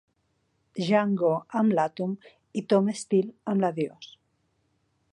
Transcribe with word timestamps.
Jean 0.87 1.13
Gau 1.19 1.35
amb 1.61 1.77
l'Atom 1.79 2.17
i 2.61 2.65
Tom 2.73 2.91
Steele 3.05 3.39
amb 3.55 3.67
l'Adios. 3.67 4.13